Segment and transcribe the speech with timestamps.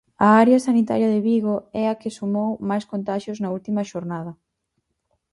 [0.25, 4.31] A área sanitaria de Vigo é a que sumou máis contaxios na última xornada.